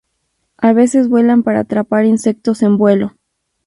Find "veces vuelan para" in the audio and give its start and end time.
0.73-1.59